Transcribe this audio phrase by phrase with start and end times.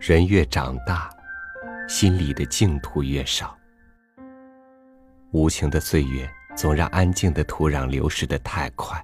[0.00, 1.10] 人越长大，
[1.86, 3.54] 心里的净土越少。
[5.30, 6.26] 无情的岁月
[6.56, 8.98] 总让安静的土壤流失的太快，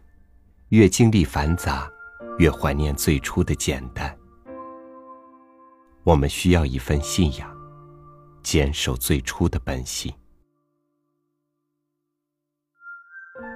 [0.70, 1.86] 越经历繁杂，
[2.38, 4.16] 越怀念最初的简单。
[6.02, 7.54] 我们需要一份信仰，
[8.42, 10.10] 坚守最初的本心。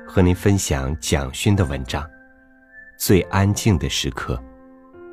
[0.06, 2.06] 和您分享蒋勋的文章：
[2.98, 4.38] 最安静的时刻，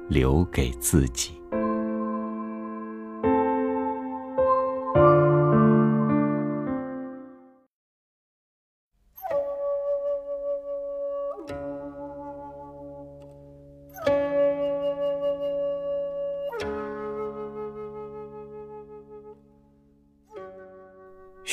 [0.10, 1.42] 留给自己。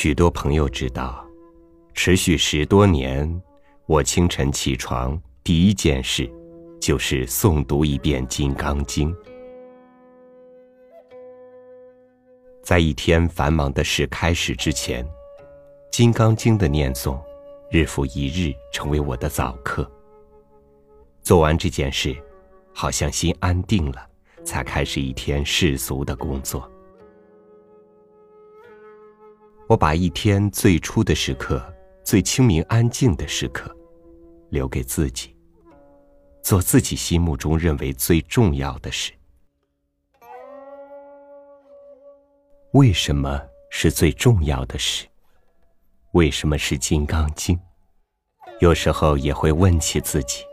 [0.05, 1.27] 许多朋友知道，
[1.95, 3.43] 持续十多年，
[3.87, 6.31] 我清晨起床第一件事，
[6.79, 9.11] 就是诵读一遍《金刚经》。
[12.63, 15.03] 在一天繁忙的事开始之前，
[15.91, 17.19] 《金刚经》的念诵，
[17.71, 19.91] 日复一日成为我的早课。
[21.23, 22.15] 做完这件事，
[22.75, 24.07] 好像心安定了，
[24.45, 26.71] 才开始一天世俗的工作。
[29.67, 31.63] 我把一天最初的时刻、
[32.05, 33.75] 最清明安静的时刻，
[34.51, 35.35] 留给自己，
[36.43, 39.11] 做自己心目中认为最重要的事。
[42.73, 43.41] 为什么
[43.71, 45.07] 是最重要的事？
[46.13, 47.57] 为什么是《金刚经》？
[48.61, 50.45] 有时候也会问起自己。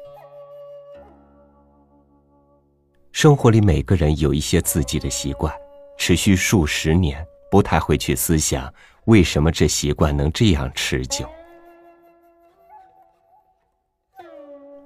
[3.11, 5.53] 生活里每个人有一些自己的习惯，
[5.97, 8.73] 持续数十年，不太会去思想。
[9.05, 11.27] 为什么这习惯能这样持久？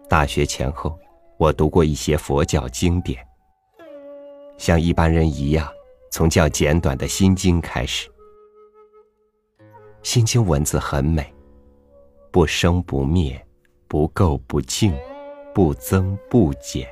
[0.08, 0.98] 大学前后，
[1.38, 3.28] 我读过一些佛教经典，
[4.58, 5.68] 像一般人一样，
[6.12, 8.08] 从较简短的《心经》开始。
[10.02, 11.34] 《心经》文字很美，
[12.32, 13.46] 不生不灭，
[13.90, 14.98] 不垢不净，
[15.54, 16.88] 不增不减。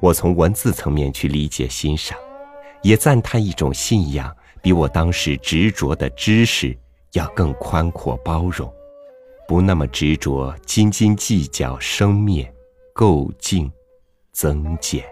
[0.00, 2.18] 我从文字层面去理解欣赏，
[2.82, 4.36] 也赞叹一种信仰。
[4.66, 6.76] 比我当时执着的知识
[7.12, 8.68] 要更宽阔包容，
[9.46, 12.52] 不那么执着斤斤计较生灭、
[12.92, 13.70] 垢净、
[14.32, 15.04] 增减。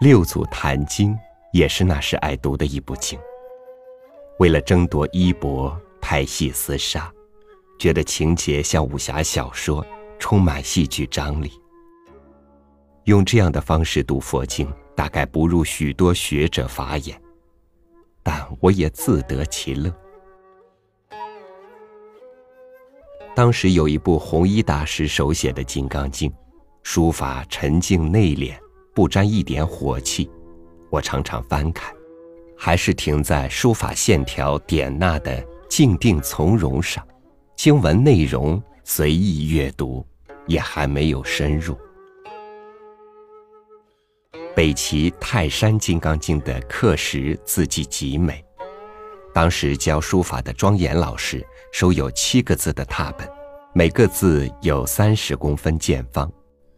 [0.00, 1.14] 六祖坛经
[1.52, 3.20] 也是那时爱读的一部经。
[4.38, 7.12] 为了争夺衣钵，拍戏厮杀，
[7.78, 9.84] 觉得情节像武侠小说，
[10.18, 11.52] 充满戏剧张力。
[13.04, 14.66] 用这样的方式读佛经。
[14.94, 17.20] 大概不入许多学者法眼，
[18.22, 19.92] 但我也自得其乐。
[23.34, 26.28] 当时有一部弘一大师手写的《金刚经》，
[26.82, 28.54] 书法沉静内敛，
[28.94, 30.30] 不沾一点火气。
[30.90, 31.94] 我常常翻看，
[32.58, 37.06] 还是停在书法线条点捺的静定从容上，
[37.56, 40.04] 经文内容随意阅读，
[40.46, 41.78] 也还没有深入。
[44.54, 48.44] 北齐泰山金刚经的刻石字迹极美，
[49.32, 53.28] 当时教书法的庄严老师手有七个字的拓本，
[53.72, 56.30] 每个字有三十公分见方，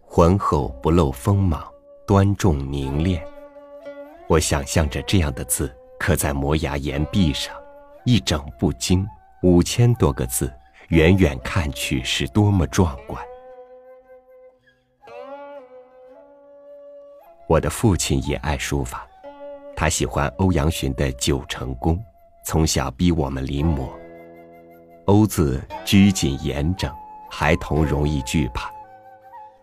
[0.03, 1.66] 浑厚不露锋芒，
[2.06, 3.25] 端重凝练。
[4.28, 7.55] 我想象着这样的字刻在摩崖岩壁上，
[8.05, 9.06] 一整部经
[9.43, 10.53] 五千多个字，
[10.88, 13.21] 远远看去是多么壮观。
[17.52, 19.06] 我的父亲也爱书法，
[19.76, 22.02] 他喜欢欧阳询的九成宫，
[22.46, 23.90] 从小逼我们临摹。
[25.04, 26.90] 欧字拘谨严整，
[27.30, 28.72] 孩童容易惧怕。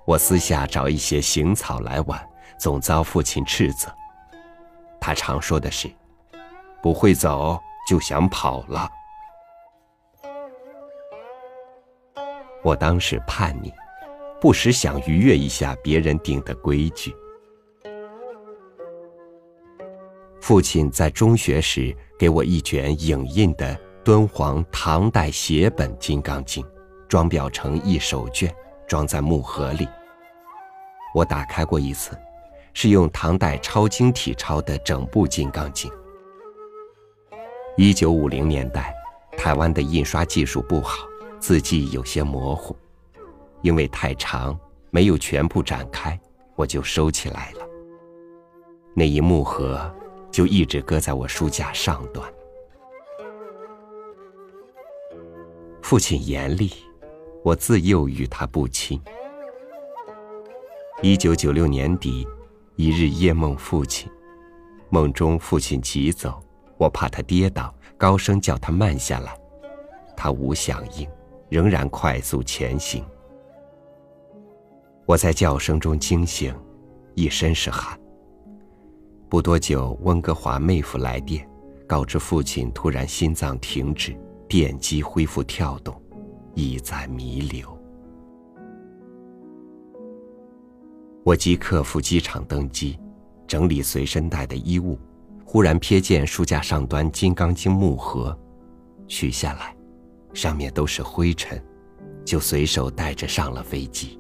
[0.06, 2.30] 我私下找一些行草来玩，
[2.60, 3.92] 总遭父亲斥责。
[5.02, 5.90] 他常说的是
[6.84, 8.88] ：“不会走就想跑了。”
[12.62, 13.74] 我当时叛逆，
[14.40, 17.12] 不时想逾越一下别人定的规矩。
[20.50, 26.64] 父亲在中学时给我一卷影印的敦煌唐代写本《金刚经》，
[27.08, 28.52] 装裱成一手卷，
[28.88, 29.88] 装在木盒里。
[31.14, 32.18] 我打开过一次，
[32.74, 35.88] 是用唐代抄经体抄的整部《金刚经》。
[37.78, 38.92] 一九五零年代，
[39.38, 41.06] 台湾的印刷技术不好，
[41.38, 42.76] 字迹有些模糊，
[43.62, 44.60] 因为太长，
[44.90, 46.20] 没有全部展开，
[46.56, 47.60] 我就收起来了。
[48.96, 49.80] 那一木盒。
[50.32, 52.32] 就一直搁在我书架上端。
[55.82, 56.72] 父亲严厉，
[57.44, 59.02] 我自幼与他不亲。
[61.02, 62.28] 一九九六年底，
[62.76, 64.12] 一日夜梦父亲，
[64.90, 66.40] 梦中父亲急走，
[66.78, 69.36] 我怕他跌倒，高声叫他慢下来，
[70.16, 71.10] 他无响应，
[71.50, 73.04] 仍然快速前行。
[75.06, 76.54] 我在叫声中惊醒，
[77.16, 78.00] 一身是汗。
[79.30, 81.48] 不多久，温哥华妹夫来电，
[81.86, 84.18] 告知父亲突然心脏停止，
[84.48, 86.02] 电机恢复跳动，
[86.56, 87.70] 意在弥留。
[91.24, 93.00] 我即刻赴机场登机，
[93.46, 94.98] 整理随身带的衣物，
[95.46, 98.36] 忽然瞥见书架上端《金刚经》木盒，
[99.08, 99.78] 取下来，
[100.34, 101.64] 上面都是灰尘，
[102.26, 104.20] 就随手带着上了飞机。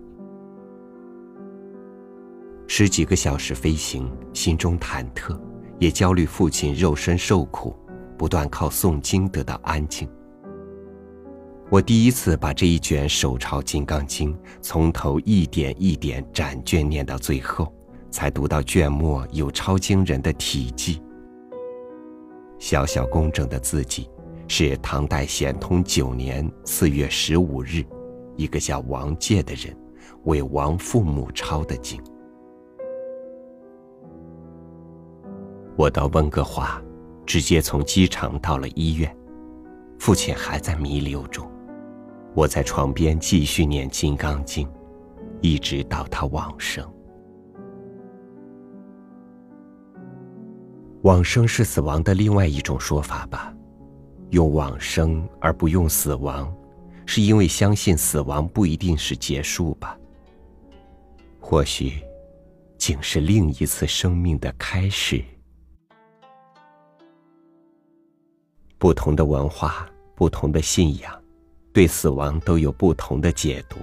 [2.71, 5.36] 十几个小时飞行，心中忐忑，
[5.80, 7.75] 也焦虑父亲肉身受苦，
[8.16, 10.07] 不断靠诵经得到安静。
[11.71, 14.31] 我第一次把这一卷手抄《金刚经》
[14.62, 17.74] 从头一点一点展卷念到最后，
[18.12, 21.01] 才读到卷末有抄经人的题记。
[22.60, 24.07] 小小工整的字迹，
[24.48, 27.83] 是唐代显通九年四月十五日，
[28.36, 29.75] 一个叫王介的人
[30.25, 32.00] 为王父母抄的经。
[35.80, 36.78] 我到温哥华，
[37.26, 39.16] 直接从机场到了医院，
[39.98, 41.50] 父亲还在弥留中。
[42.36, 44.68] 我在床边继续念《金刚经》，
[45.40, 46.86] 一直到他往生。
[51.04, 53.56] 往生是死亡的另外一种说法吧？
[54.32, 56.54] 用往生而不用死亡，
[57.06, 59.98] 是因为相信死亡不一定是结束吧？
[61.40, 62.04] 或许，
[62.78, 65.24] 竟是另一次生命的开始。
[68.80, 71.14] 不同的文化，不同的信仰。
[71.72, 73.78] 对死亡都有不同的解读，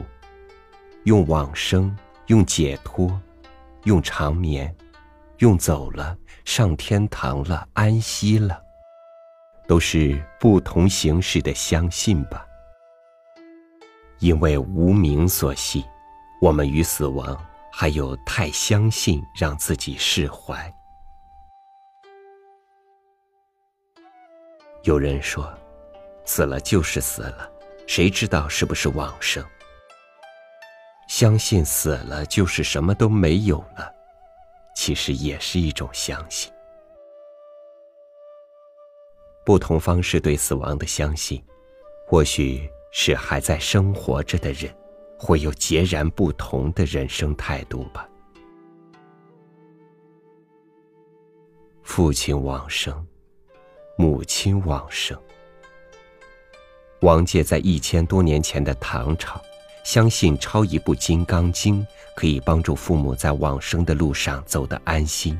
[1.04, 1.96] 用往生，
[2.26, 3.16] 用解脱，
[3.84, 4.74] 用长眠，
[5.38, 8.60] 用走了，上天堂了，安息了，
[9.68, 12.44] 都是不同形式的相信吧。
[14.18, 15.84] 因为无名所系，
[16.40, 17.38] 我们与死亡
[17.70, 20.74] 还有太相信，让自己释怀。
[24.86, 25.52] 有人说，
[26.24, 27.50] 死了就是死了。
[27.88, 29.44] 谁知道是不是往生？
[31.08, 33.92] 相信死了就是什么都没有了，
[34.76, 36.52] 其实也是一种相信。
[39.44, 41.44] 不同方式对死亡的相信，
[42.06, 44.72] 或许是还在生活着的人
[45.18, 48.08] 会有截然不同的人生态度吧。
[51.82, 53.04] 父亲往生，
[53.96, 55.18] 母亲往生。
[57.00, 59.40] 王介在一千多年前的唐朝，
[59.84, 61.82] 相信抄一部《金刚经》
[62.14, 65.38] 可以帮助父母在往生的路上走得安心，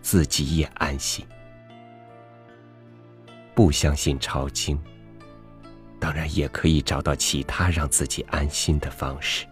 [0.00, 1.26] 自己也安心。
[3.54, 4.80] 不相信抄经，
[5.98, 9.46] 当然也可以找到其他让自己安心的方式。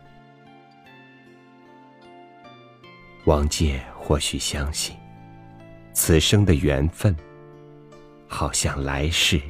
[3.24, 4.96] 王介或许相信，
[5.92, 7.16] 此生的缘分，
[8.28, 9.40] 好像来世。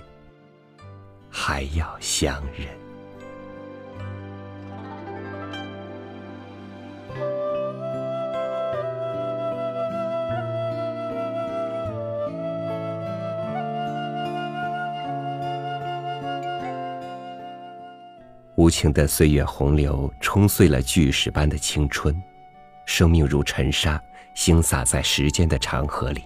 [1.39, 2.67] 还要相认。
[18.55, 22.21] 无情的岁月洪流冲碎了巨石般的青春，
[22.87, 24.03] 生命如尘沙，
[24.35, 26.25] 星洒在时间的长河里。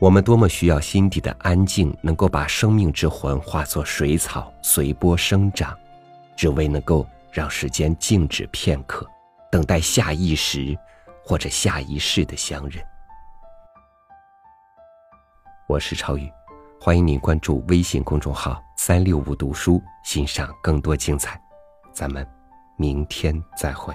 [0.00, 5.78] 我们多么需要心底的安静，能够把生命之魂化作水草，随波生长，
[6.34, 9.06] 只为能够让时间静止片刻，
[9.52, 10.74] 等待下一时
[11.22, 12.82] 或者下一世的相认。
[15.68, 16.32] 我是超宇，
[16.80, 21.38] 欢迎您关注微信公众号“三六五读书”，欣赏更多精彩。
[21.92, 22.26] 咱们
[22.78, 23.94] 明天再会。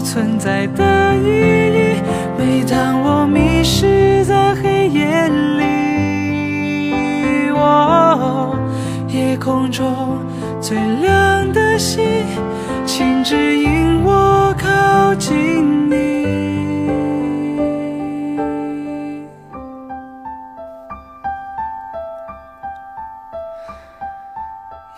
[0.00, 2.02] 存在的意义，
[2.38, 5.60] 每当我迷失在黑夜里。
[9.08, 10.18] 夜空中
[10.60, 12.02] 最亮的星，
[12.86, 15.96] 请指引我靠近你。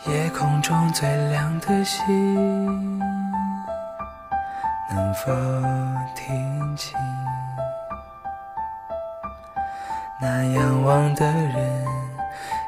[0.07, 2.52] 夜空中最亮的星，
[5.25, 5.33] 否
[6.17, 6.99] 听清
[10.21, 11.85] 那仰望的人？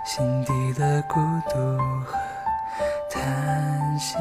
[0.05, 1.59] 心底的孤独
[2.05, 2.17] 和
[3.11, 4.15] 叹息。